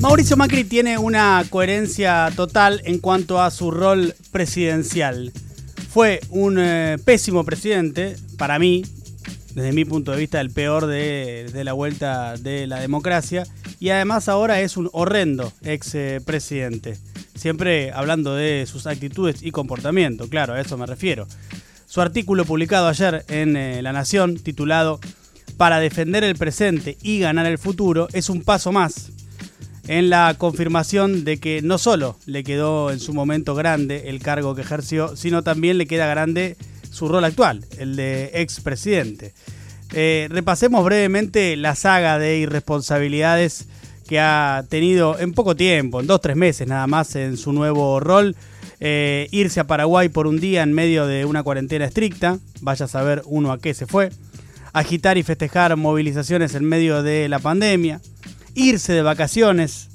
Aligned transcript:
Mauricio 0.00 0.34
Macri 0.34 0.64
tiene 0.64 0.96
una 0.96 1.44
coherencia 1.50 2.32
total 2.34 2.80
en 2.84 3.00
cuanto 3.00 3.42
a 3.42 3.50
su 3.50 3.70
rol 3.70 4.14
presidencial. 4.32 5.30
Fue 5.90 6.20
un 6.30 6.56
eh, 6.58 6.96
pésimo 7.04 7.44
presidente, 7.44 8.16
para 8.38 8.58
mí, 8.58 8.82
desde 9.54 9.72
mi 9.72 9.84
punto 9.84 10.12
de 10.12 10.16
vista, 10.16 10.40
el 10.40 10.48
peor 10.50 10.86
de, 10.86 11.50
la 11.52 11.74
vuelta 11.74 12.34
de 12.38 12.66
la 12.66 12.80
democracia, 12.80 13.46
y 13.78 13.90
además 13.90 14.30
ahora 14.30 14.62
es 14.62 14.78
un 14.78 14.88
horrendo 14.94 15.52
ex 15.60 15.94
eh, 15.94 16.22
presidente. 16.24 16.96
Siempre 17.34 17.92
hablando 17.92 18.34
de 18.34 18.64
sus 18.66 18.86
actitudes 18.86 19.42
y 19.42 19.50
comportamiento, 19.50 20.30
claro, 20.30 20.54
a 20.54 20.60
eso 20.62 20.78
me 20.78 20.86
refiero. 20.86 21.26
Su 21.84 22.00
artículo 22.00 22.46
publicado 22.46 22.88
ayer 22.88 23.26
en 23.28 23.54
eh, 23.54 23.82
La 23.82 23.92
Nación, 23.92 24.36
titulado 24.36 24.98
Para 25.58 25.78
defender 25.78 26.24
el 26.24 26.36
presente 26.36 26.96
y 27.02 27.18
ganar 27.18 27.44
el 27.44 27.58
futuro, 27.58 28.08
es 28.14 28.30
un 28.30 28.40
paso 28.40 28.72
más 28.72 29.10
en 29.90 30.08
la 30.08 30.36
confirmación 30.38 31.24
de 31.24 31.40
que 31.40 31.62
no 31.62 31.76
solo 31.76 32.16
le 32.24 32.44
quedó 32.44 32.92
en 32.92 33.00
su 33.00 33.12
momento 33.12 33.56
grande 33.56 34.04
el 34.06 34.20
cargo 34.20 34.54
que 34.54 34.60
ejerció, 34.60 35.16
sino 35.16 35.42
también 35.42 35.78
le 35.78 35.88
queda 35.88 36.06
grande 36.06 36.56
su 36.92 37.08
rol 37.08 37.24
actual, 37.24 37.64
el 37.76 37.96
de 37.96 38.30
expresidente. 38.34 39.34
Eh, 39.92 40.28
repasemos 40.30 40.84
brevemente 40.84 41.56
la 41.56 41.74
saga 41.74 42.20
de 42.20 42.38
irresponsabilidades 42.38 43.66
que 44.06 44.20
ha 44.20 44.64
tenido 44.68 45.18
en 45.18 45.32
poco 45.32 45.56
tiempo, 45.56 45.98
en 46.00 46.06
dos, 46.06 46.20
tres 46.20 46.36
meses 46.36 46.68
nada 46.68 46.86
más 46.86 47.16
en 47.16 47.36
su 47.36 47.52
nuevo 47.52 47.98
rol. 47.98 48.36
Eh, 48.78 49.26
irse 49.32 49.58
a 49.58 49.66
Paraguay 49.66 50.08
por 50.08 50.28
un 50.28 50.38
día 50.38 50.62
en 50.62 50.72
medio 50.72 51.08
de 51.08 51.24
una 51.24 51.42
cuarentena 51.42 51.84
estricta, 51.84 52.38
vaya 52.60 52.84
a 52.84 52.88
saber 52.88 53.22
uno 53.26 53.50
a 53.50 53.58
qué 53.58 53.74
se 53.74 53.88
fue. 53.88 54.10
Agitar 54.72 55.18
y 55.18 55.24
festejar 55.24 55.76
movilizaciones 55.76 56.54
en 56.54 56.64
medio 56.64 57.02
de 57.02 57.28
la 57.28 57.40
pandemia 57.40 58.00
irse 58.54 58.92
de 58.92 59.02
vacaciones 59.02 59.88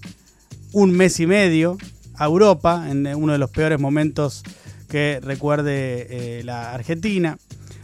un 0.72 0.92
mes 0.92 1.20
y 1.20 1.28
medio 1.28 1.78
a 2.18 2.26
Europa, 2.26 2.88
en 2.90 3.08
uno 3.08 3.34
de 3.34 3.40
los 3.40 3.50
peores 3.50 3.80
momentos 3.80 4.44
que 4.90 5.20
recuerde 5.22 6.08
eh, 6.10 6.44
la 6.44 6.74
Argentina. 6.74 7.38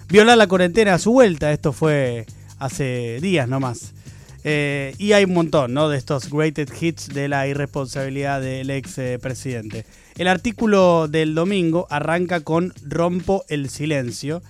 Violar 0.09 0.37
la 0.37 0.47
cuarentena 0.47 0.93
a 0.93 0.99
su 0.99 1.11
vuelta, 1.11 1.51
esto 1.51 1.73
fue 1.73 2.25
hace 2.59 3.19
días 3.21 3.47
nomás. 3.47 3.93
Eh, 4.43 4.95
y 4.97 5.13
hay 5.13 5.23
un 5.23 5.33
montón 5.33 5.73
¿no? 5.73 5.87
de 5.87 5.97
estos 5.97 6.29
greatest 6.29 6.81
hits 6.81 7.07
de 7.09 7.27
la 7.27 7.47
irresponsabilidad 7.47 8.41
del 8.41 8.69
ex 8.69 8.97
eh, 8.97 9.19
presidente. 9.21 9.85
El 10.17 10.27
artículo 10.27 11.07
del 11.07 11.35
domingo 11.35 11.87
arranca 11.89 12.41
con 12.41 12.73
Rompo 12.83 13.45
el 13.49 13.69
silencio. 13.69 14.41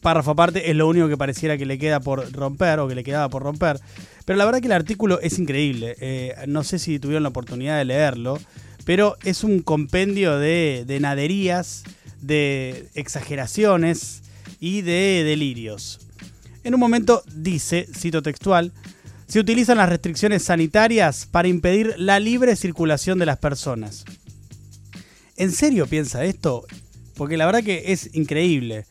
Párrafo 0.00 0.32
aparte, 0.32 0.70
es 0.70 0.76
lo 0.76 0.88
único 0.88 1.08
que 1.08 1.16
pareciera 1.16 1.58
que 1.58 1.66
le 1.66 1.78
queda 1.78 2.00
por 2.00 2.30
romper 2.32 2.78
o 2.80 2.88
que 2.88 2.94
le 2.94 3.04
quedaba 3.04 3.28
por 3.28 3.42
romper. 3.42 3.80
Pero 4.24 4.36
la 4.36 4.44
verdad 4.44 4.60
que 4.60 4.66
el 4.66 4.72
artículo 4.72 5.20
es 5.20 5.38
increíble. 5.38 5.96
Eh, 6.00 6.34
no 6.46 6.64
sé 6.64 6.78
si 6.78 6.98
tuvieron 6.98 7.22
la 7.22 7.30
oportunidad 7.30 7.78
de 7.78 7.84
leerlo, 7.84 8.38
pero 8.84 9.16
es 9.22 9.44
un 9.44 9.60
compendio 9.60 10.38
de, 10.38 10.98
naderías, 11.00 11.84
de 12.20 12.88
exageraciones 12.94 14.22
y 14.60 14.82
de 14.82 15.24
delirios. 15.24 16.00
En 16.64 16.74
un 16.74 16.80
momento 16.80 17.22
dice, 17.34 17.86
cito 17.94 18.22
textual, 18.22 18.72
se 19.26 19.40
utilizan 19.40 19.76
las 19.76 19.90
restricciones 19.90 20.42
sanitarias 20.42 21.26
para 21.26 21.48
impedir 21.48 21.94
la 21.98 22.18
libre 22.18 22.56
circulación 22.56 23.18
de 23.18 23.26
las 23.26 23.36
personas. 23.36 24.06
¿En 25.36 25.52
serio 25.52 25.86
piensa 25.86 26.24
esto? 26.24 26.66
Porque 27.14 27.36
la 27.36 27.44
verdad 27.46 27.62
que 27.62 27.92
es 27.92 28.14
increíble. 28.14 28.86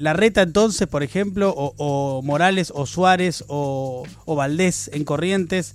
La 0.00 0.14
reta 0.14 0.40
entonces, 0.40 0.88
por 0.88 1.02
ejemplo, 1.02 1.52
o, 1.54 2.22
Morales 2.22 2.72
o 2.74 2.86
Suárez 2.86 3.44
o, 3.48 4.04
o 4.24 4.34
Valdés 4.34 4.88
en 4.94 5.04
Corrientes, 5.04 5.74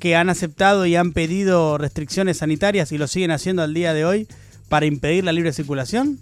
que 0.00 0.16
han 0.16 0.28
aceptado 0.28 0.86
y 0.86 0.96
han 0.96 1.12
pedido 1.12 1.78
restricciones 1.78 2.38
sanitarias 2.38 2.90
y 2.90 2.98
lo 2.98 3.06
siguen 3.06 3.30
haciendo 3.30 3.62
al 3.62 3.72
día 3.72 3.94
de 3.94 4.04
hoy 4.04 4.26
para 4.68 4.86
impedir 4.86 5.22
la 5.22 5.30
libre 5.30 5.52
circulación? 5.52 6.18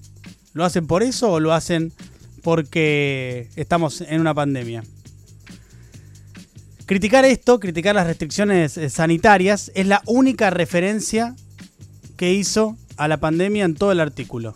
¿Lo 0.53 0.67
hacen 0.67 0.87
por 0.87 1.03
eso 1.03 1.33
o 1.33 1.41
lo 1.41 1.55
hacen 1.55 1.91
porque 2.43 3.49
estamos 3.57 4.03
en 4.03 4.21
una 4.21 4.35
pandemia? 4.35 4.85
Criticar 6.85 7.25
esto, 7.25 7.61
criticar 7.61 7.95
las 7.95 8.07
restricciones 8.07 8.77
eh, 8.77 8.91
sanitarias, 8.91 9.73
es 9.75 9.87
la 9.87 10.03
única 10.05 10.51
referencia 10.51 11.35
que 12.19 12.31
hizo 12.31 12.77
a 12.99 13.09
la 13.09 13.17
pandemia 13.17 13.65
en 13.65 13.75
todo 13.75 13.91
el 13.91 14.01
artículo 14.01 14.55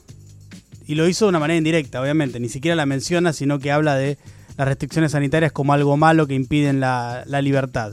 y 0.87 0.95
lo 0.95 1.09
hizo 1.09 1.25
de 1.25 1.31
una 1.31 1.39
manera 1.39 1.59
indirecta, 1.59 2.01
obviamente, 2.01 2.41
ni 2.41 2.49
siquiera 2.49 2.75
la 2.75 2.87
menciona, 2.87 3.33
sino 3.33 3.59
que 3.59 3.73
habla 3.73 3.97
de 3.97 4.19
las 4.57 4.69
restricciones 4.69 5.13
sanitarias 5.13 5.53
como 5.53 5.73
algo 5.73 5.97
malo 5.97 6.27
que 6.27 6.35
impiden 6.35 6.81
la, 6.81 7.25
libertad. 7.43 7.93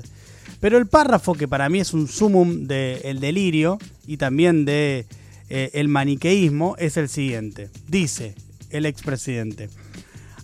Pero 0.59 0.77
el 0.77 0.87
párrafo, 0.87 1.35
que 1.35 1.47
para 1.47 1.69
mí 1.69 1.79
es 1.79 1.93
un 1.93 2.07
sumum 2.07 2.67
del 2.67 3.19
delirio 3.19 3.79
y 4.05 4.17
también 4.17 4.65
de 4.65 5.05
eh, 5.49 5.71
el 5.73 5.87
maniqueísmo, 5.87 6.75
es 6.77 6.97
el 6.97 7.07
siguiente. 7.07 7.69
Dice 7.87 8.35
el 8.69 8.85
expresidente. 8.85 9.69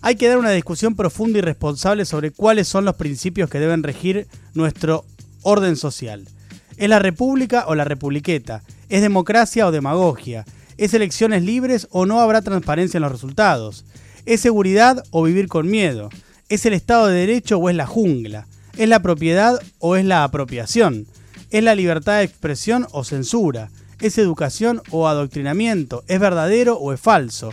Hay 0.00 0.16
que 0.16 0.28
dar 0.28 0.38
una 0.38 0.50
discusión 0.50 0.94
profunda 0.94 1.38
y 1.38 1.42
responsable 1.42 2.04
sobre 2.04 2.30
cuáles 2.30 2.68
son 2.68 2.84
los 2.84 2.96
principios 2.96 3.50
que 3.50 3.58
deben 3.58 3.82
regir 3.82 4.26
nuestro 4.54 5.04
orden 5.42 5.76
social. 5.76 6.28
¿Es 6.76 6.88
la 6.88 6.98
república 6.98 7.64
o 7.66 7.74
la 7.74 7.84
republiqueta? 7.84 8.62
¿Es 8.88 9.02
democracia 9.02 9.66
o 9.66 9.72
demagogia? 9.72 10.44
¿Es 10.78 10.92
elecciones 10.92 11.42
libres 11.42 11.88
o 11.90 12.04
no 12.04 12.20
habrá 12.20 12.42
transparencia 12.42 12.98
en 12.98 13.02
los 13.02 13.12
resultados? 13.12 13.84
¿Es 14.26 14.40
seguridad 14.40 15.02
o 15.10 15.22
vivir 15.22 15.48
con 15.48 15.68
miedo? 15.68 16.10
¿Es 16.48 16.66
el 16.66 16.74
Estado 16.74 17.06
de 17.06 17.18
Derecho 17.20 17.58
o 17.58 17.70
es 17.70 17.76
la 17.76 17.86
jungla? 17.86 18.46
¿Es 18.76 18.88
la 18.88 19.00
propiedad 19.00 19.58
o 19.78 19.96
es 19.96 20.04
la 20.04 20.22
apropiación? 20.22 21.06
¿Es 21.50 21.62
la 21.62 21.74
libertad 21.74 22.18
de 22.18 22.24
expresión 22.24 22.86
o 22.92 23.04
censura? 23.04 23.70
¿Es 24.00 24.18
educación 24.18 24.82
o 24.90 25.08
adoctrinamiento? 25.08 26.04
¿Es 26.08 26.20
verdadero 26.20 26.76
o 26.76 26.92
es 26.92 27.00
falso? 27.00 27.52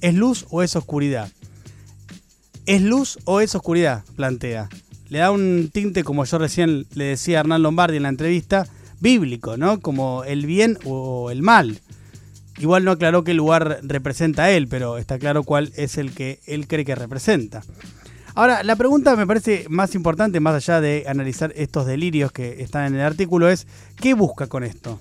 ¿Es 0.00 0.14
luz 0.14 0.46
o 0.50 0.62
es 0.62 0.74
oscuridad? 0.74 1.30
¿Es 2.66 2.82
luz 2.82 3.18
o 3.24 3.40
es 3.40 3.54
oscuridad? 3.54 4.02
plantea. 4.16 4.68
Le 5.08 5.18
da 5.18 5.30
un 5.30 5.70
tinte, 5.72 6.02
como 6.02 6.24
yo 6.24 6.38
recién 6.38 6.86
le 6.94 7.04
decía 7.04 7.38
a 7.38 7.40
Hernán 7.40 7.62
Lombardi 7.62 7.98
en 7.98 8.02
la 8.02 8.08
entrevista, 8.08 8.66
bíblico, 8.98 9.56
¿no? 9.56 9.80
Como 9.80 10.24
el 10.24 10.46
bien 10.46 10.78
o 10.84 11.30
el 11.30 11.42
mal. 11.42 11.78
Igual 12.58 12.84
no 12.84 12.92
aclaró 12.92 13.24
qué 13.24 13.34
lugar 13.34 13.80
representa 13.82 14.50
él, 14.50 14.68
pero 14.68 14.98
está 14.98 15.18
claro 15.18 15.42
cuál 15.42 15.72
es 15.76 15.98
el 15.98 16.12
que 16.12 16.40
él 16.46 16.68
cree 16.68 16.84
que 16.84 16.94
representa. 16.94 17.62
Ahora, 18.36 18.62
la 18.64 18.74
pregunta 18.76 19.14
me 19.14 19.26
parece 19.26 19.66
más 19.68 19.94
importante, 19.94 20.40
más 20.40 20.54
allá 20.56 20.80
de 20.80 21.04
analizar 21.06 21.52
estos 21.54 21.86
delirios 21.86 22.32
que 22.32 22.62
están 22.62 22.86
en 22.86 22.96
el 22.96 23.00
artículo, 23.00 23.48
es 23.48 23.66
¿qué 23.96 24.14
busca 24.14 24.48
con 24.48 24.64
esto 24.64 25.00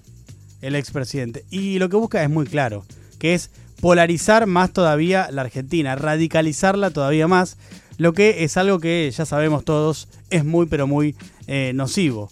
el 0.62 0.76
expresidente? 0.76 1.44
Y 1.50 1.80
lo 1.80 1.90
que 1.90 1.96
busca 1.96 2.24
es 2.24 2.30
muy 2.30 2.46
claro, 2.46 2.86
que 3.18 3.34
es 3.34 3.50
polarizar 3.82 4.46
más 4.46 4.72
todavía 4.72 5.30
la 5.32 5.42
Argentina, 5.42 5.96
radicalizarla 5.96 6.92
todavía 6.92 7.28
más, 7.28 7.58
lo 7.98 8.14
que 8.14 8.44
es 8.44 8.56
algo 8.58 8.80
que 8.80 9.12
ya 9.12 9.26
sabemos 9.26 9.66
todos 9.66 10.08
es 10.30 10.46
muy 10.46 10.68
pero 10.68 10.88
muy 10.88 11.16
eh, 11.48 11.72
nocivo. 11.74 12.32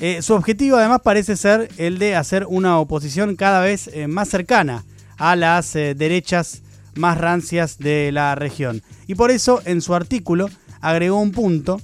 Eh, 0.00 0.22
su 0.22 0.34
objetivo 0.34 0.76
además 0.76 1.00
parece 1.02 1.36
ser 1.36 1.68
el 1.76 1.98
de 1.98 2.16
hacer 2.16 2.46
una 2.48 2.78
oposición 2.78 3.36
cada 3.36 3.60
vez 3.60 3.88
eh, 3.88 4.08
más 4.08 4.28
cercana 4.28 4.84
a 5.16 5.36
las 5.36 5.76
eh, 5.76 5.94
derechas 5.94 6.62
más 6.96 7.18
rancias 7.18 7.78
de 7.78 8.10
la 8.12 8.34
región. 8.34 8.82
Y 9.06 9.14
por 9.14 9.30
eso 9.30 9.62
en 9.64 9.80
su 9.80 9.94
artículo 9.94 10.50
agregó 10.80 11.20
un 11.20 11.32
punto 11.32 11.80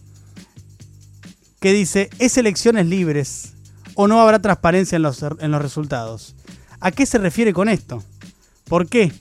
que 1.61 1.73
dice, 1.73 2.11
¿es 2.19 2.37
elecciones 2.37 2.87
libres 2.87 3.55
o 3.95 4.09
no 4.09 4.21
habrá 4.21 4.41
transparencia 4.41 4.97
en 4.97 5.03
los, 5.03 5.23
en 5.23 5.51
los 5.51 5.63
resultados? 5.63 6.35
¿A 6.81 6.91
qué 6.91 7.07
se 7.07 7.19
refiere 7.19 7.53
con 7.53 7.69
esto? 7.69 8.03
¿Por 8.65 8.89
qué 8.89 9.13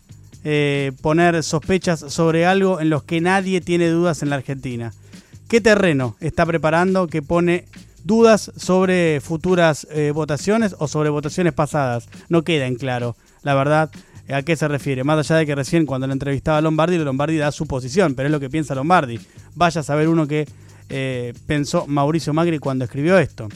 poner 1.02 1.44
sospechas 1.44 2.00
sobre 2.00 2.46
algo 2.46 2.80
en 2.80 2.90
los 2.90 3.04
que 3.04 3.20
nadie 3.20 3.60
tiene 3.60 3.90
dudas 3.90 4.24
en 4.24 4.30
la 4.30 4.38
Argentina? 4.38 4.94
¿Qué 5.50 5.60
terreno 5.60 6.16
está 6.22 6.46
preparando 6.46 7.08
que 7.08 7.22
pone 7.22 7.66
dudas 8.10 8.52
sobre 8.58 9.22
futuras 9.22 9.88
eh, 9.92 10.10
votaciones 10.12 10.76
o 10.80 10.88
sobre 10.88 11.12
votaciones 11.12 11.54
pasadas. 11.54 12.10
No 12.28 12.42
queda 12.42 12.66
en 12.66 12.74
claro, 12.74 13.16
la 13.44 13.54
verdad, 13.54 13.92
a 14.34 14.42
qué 14.42 14.56
se 14.56 14.68
refiere. 14.68 15.04
Más 15.04 15.20
allá 15.20 15.38
de 15.38 15.46
que 15.46 15.54
recién 15.54 15.86
cuando 15.86 16.08
lo 16.08 16.14
entrevistaba 16.14 16.58
a 16.58 16.62
Lombardi, 16.62 16.98
Lombardi 16.98 17.38
da 17.38 17.52
su 17.52 17.68
posición, 17.68 18.16
pero 18.16 18.26
es 18.26 18.32
lo 18.32 18.40
que 18.40 18.50
piensa 18.50 18.74
Lombardi. 18.74 19.20
Vaya 19.54 19.82
a 19.82 19.84
saber 19.84 20.10
uno 20.10 20.28
que 20.28 20.48
eh, 20.90 21.36
pensó 21.46 21.86
Mauricio 21.86 22.34
Magri 22.34 22.58
cuando 22.58 22.84
escribió 22.84 23.20
esto. 23.20 23.48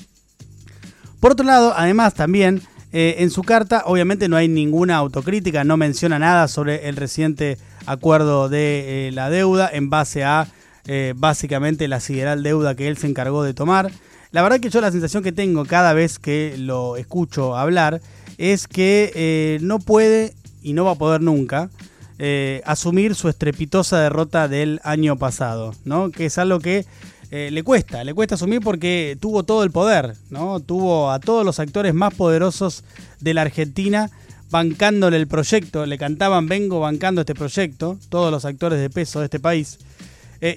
Por 1.19 1.31
otro 1.31 1.47
lado, 1.47 1.73
además 1.75 2.13
también 2.13 2.61
eh, 2.91 3.15
en 3.19 3.31
su 3.31 3.41
carta 3.41 3.81
obviamente 3.88 4.29
no 4.29 4.38
hay 4.38 4.47
ninguna 4.47 4.97
autocrítica, 4.97 5.63
no 5.63 5.77
menciona 5.77 6.19
nada 6.19 6.47
sobre 6.47 6.89
el 6.89 6.95
reciente 6.95 7.57
acuerdo 7.88 8.50
de 8.50 9.09
la 9.15 9.31
deuda 9.31 9.67
en 9.73 9.89
base 9.89 10.23
a 10.23 10.47
básicamente 11.15 11.88
la 11.88 12.01
sideral 12.01 12.44
deuda 12.44 12.75
que 12.75 12.88
él 12.88 12.97
se 12.97 13.07
encargó 13.07 13.41
de 13.41 13.55
tomar. 13.55 13.91
La 14.33 14.41
verdad 14.41 14.59
que 14.59 14.71
yo 14.71 14.81
la 14.81 14.91
sensación 14.91 15.21
que 15.21 15.31
tengo 15.31 15.63
cada 15.63 15.94
vez 15.94 16.18
que 16.18 16.56
lo 16.57 16.97
escucho 16.97 17.56
hablar 17.56 18.01
es 18.39 18.68
que 18.68 19.12
eh, 19.13 19.59
no 19.62 19.77
puede 19.77 20.33
y 20.63 20.74
no 20.74 20.85
va 20.85 20.94
a 20.94 20.95
poder 20.95 21.21
nunca 21.21 21.69
eh, 22.18 22.63
asumir 22.65 23.13
su 23.13 23.30
estrepitosa 23.30 24.00
derrota 24.00 24.47
del 24.47 24.81
año 24.83 25.19
pasado, 25.19 25.75
¿no? 25.85 26.09
Que 26.09 26.25
es 26.25 26.39
algo 26.39 26.59
que 26.59 26.88
eh, 27.30 27.50
le 27.51 27.62
cuesta, 27.62 28.03
le 28.03 28.15
cuesta 28.15 28.33
asumir 28.33 28.62
porque 28.62 29.19
tuvo 29.21 29.44
todo 29.44 29.63
el 29.63 29.69
poder, 29.69 30.15
¿no? 30.31 30.59
Tuvo 30.59 31.12
a 31.12 31.19
todos 31.19 31.45
los 31.45 31.59
actores 31.59 31.94
más 31.94 32.15
poderosos 32.15 32.83
de 33.19 33.36
la 33.36 33.44
Argentina 33.44 34.09
bancándole 34.50 35.18
el 35.18 35.27
proyecto, 35.27 35.86
le 35.86 36.00
cantaban 36.00 36.47
vengo 36.47 36.79
bancando 36.79 37.21
este 37.21 37.36
proyecto, 37.36 38.00
todos 38.09 38.31
los 38.31 38.45
actores 38.45 38.79
de 38.79 38.89
peso 38.89 39.19
de 39.19 39.25
este 39.25 39.39
país, 39.39 39.77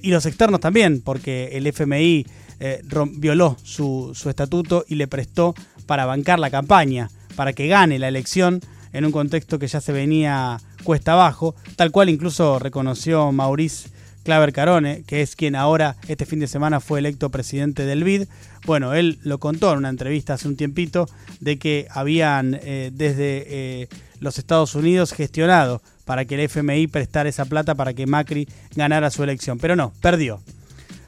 y 0.03 0.11
los 0.11 0.27
externos 0.27 0.59
también, 0.59 1.01
porque 1.01 1.51
el 1.53 1.65
FMI 1.69 2.27
eh, 2.61 2.83
violó 3.13 3.57
su, 3.63 4.13
estatuto 4.29 4.85
y 4.89 4.95
le 4.97 5.09
prestó 5.09 5.55
para 5.87 6.07
bancar 6.07 6.39
la 6.39 6.51
campaña, 6.51 7.11
para 7.37 7.53
que 7.53 7.69
gane 7.69 7.99
la 7.99 8.09
elección 8.09 8.61
en 8.93 9.05
un 9.05 9.13
contexto 9.13 9.59
que 9.59 9.69
ya 9.69 9.81
se 9.81 9.93
venía 9.93 10.59
cuesta 10.85 11.13
abajo, 11.13 11.55
tal 11.77 11.91
cual 11.91 12.09
incluso 12.09 12.59
reconoció 12.59 13.33
Maurice 13.33 13.91
Claver 14.27 14.53
Carone, 14.53 15.05
que 15.07 15.23
es 15.23 15.37
quien 15.37 15.55
ahora 15.55 15.97
este 16.09 16.27
fin 16.27 16.41
de 16.41 16.49
semana 16.49 16.81
fue 16.81 16.99
electo 16.99 17.31
presidente 17.31 17.87
del 17.87 18.03
BID. 18.03 18.25
Bueno, 18.65 18.95
él 18.95 19.19
lo 19.23 19.39
contó 19.39 19.73
en 19.73 19.79
una 19.79 19.89
entrevista 19.89 20.35
hace 20.35 20.49
un 20.49 20.57
tiempito 20.57 21.09
de 21.41 21.59
que 21.59 21.87
habían 21.91 22.59
eh, 22.63 22.91
desde 22.93 23.45
eh, 23.47 23.89
los 24.19 24.39
Estados 24.39 24.75
Unidos 24.75 25.13
gestionado 25.13 25.83
para 26.05 26.25
que 26.25 26.35
el 26.35 26.41
FMI 26.49 26.89
prestara 26.89 27.29
esa 27.29 27.45
plata 27.45 27.75
para 27.75 27.95
que 27.95 28.07
Macri 28.07 28.49
ganara 28.75 29.11
su 29.11 29.23
elección. 29.23 29.59
Pero 29.59 29.77
no, 29.77 29.93
perdió. 30.01 30.41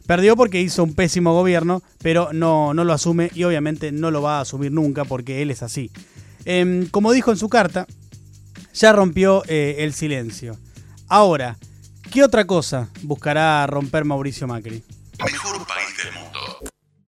Perdió 0.09 0.37
porque 0.37 0.63
hizo 0.63 0.85
un 0.85 0.95
pésimo 0.95 1.35
gobierno, 1.35 1.83
pero 1.99 2.33
no, 2.33 2.73
no 2.73 2.83
lo 2.85 2.95
asume 2.95 3.31
y 3.35 3.45
obviamente 3.45 3.93
no 3.93 4.11
lo 4.11 4.23
va 4.23 4.39
a 4.39 4.41
asumir 4.41 4.73
nunca 4.73 5.05
porque 5.05 5.43
él 5.43 5.51
es 5.51 5.63
así. 5.63 5.91
Em, 6.47 6.89
como 6.89 7.13
dijo 7.13 7.31
en 7.31 7.37
su 7.37 7.51
carta, 7.51 7.87
ya 8.73 8.95
rompió 8.95 9.43
eh, 9.49 9.77
el 9.81 9.93
silencio. 9.93 10.57
Ahora, 11.09 11.59
¿qué 12.11 12.23
otra 12.23 12.47
cosa 12.47 12.89
buscará 13.03 13.67
romper 13.67 14.07
Mauricio 14.07 14.47
Macri? 14.47 14.83
Mejor. 15.23 15.58